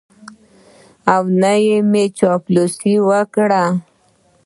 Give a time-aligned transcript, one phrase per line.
[1.13, 1.53] او نه
[1.91, 3.63] مې چاپلوسي وکړه.